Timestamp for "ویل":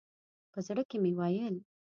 1.19-1.55